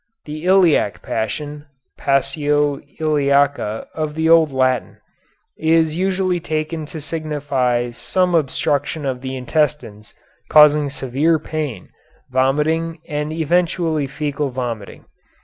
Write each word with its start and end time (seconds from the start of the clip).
The 0.25 0.45
iliac 0.47 1.03
passion, 1.03 1.67
passio 1.95 2.79
iliaca 2.99 3.85
of 3.93 4.15
the 4.15 4.27
old 4.27 4.51
Latin, 4.51 4.97
is 5.59 5.95
usually 5.95 6.39
taken 6.39 6.87
to 6.87 6.99
signify 6.99 7.91
some 7.91 8.33
obstruction 8.33 9.05
of 9.05 9.21
the 9.21 9.35
intestines 9.35 10.15
causing 10.49 10.89
severe 10.89 11.37
pain, 11.37 11.89
vomiting, 12.31 12.97
and 13.07 13.31
eventually 13.31 14.07
fecal 14.07 14.49
vomiting. 14.49 15.05